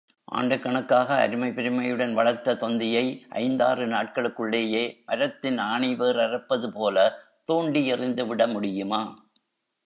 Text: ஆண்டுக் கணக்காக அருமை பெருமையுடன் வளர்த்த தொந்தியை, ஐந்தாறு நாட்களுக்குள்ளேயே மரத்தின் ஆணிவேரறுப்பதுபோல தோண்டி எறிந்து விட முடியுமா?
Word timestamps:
ஆண்டுக் 0.27 0.61
கணக்காக 0.61 1.15
அருமை 1.15 1.51
பெருமையுடன் 1.51 2.13
வளர்த்த 2.13 2.55
தொந்தியை, 2.55 3.03
ஐந்தாறு 3.29 3.87
நாட்களுக்குள்ளேயே 3.87 4.83
மரத்தின் 5.05 5.59
ஆணிவேரறுப்பதுபோல 5.59 7.09
தோண்டி 7.45 7.85
எறிந்து 7.85 8.25
விட 8.25 8.47
முடியுமா? 8.47 9.01